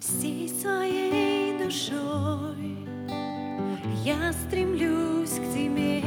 [0.00, 2.78] всей своей душой
[4.02, 6.02] я стремлюсь к Тебе.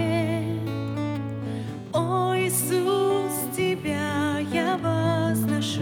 [1.93, 5.82] О, Иисус, Тебя я возношу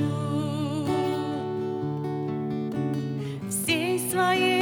[3.50, 4.61] всей своей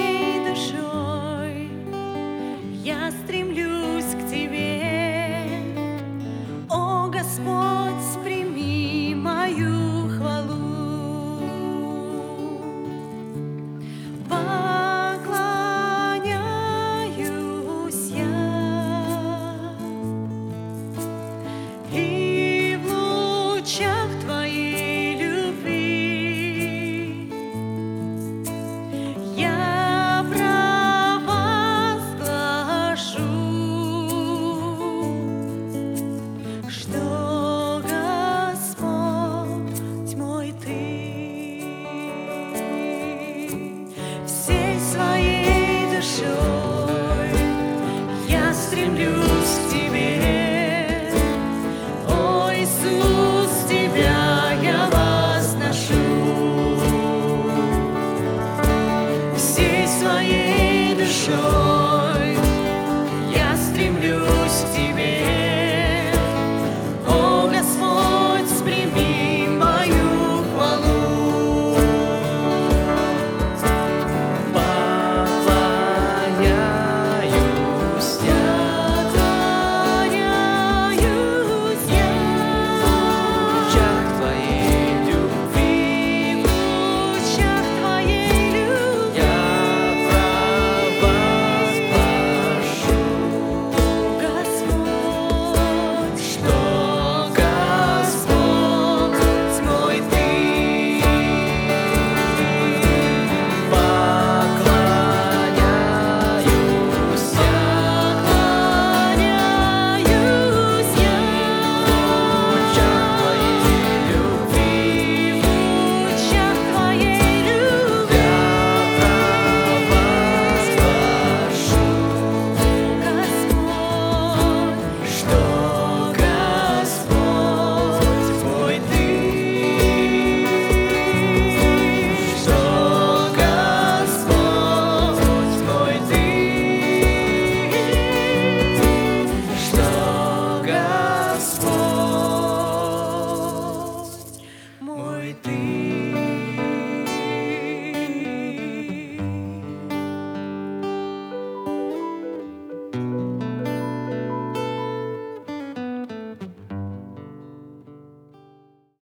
[61.30, 61.59] 주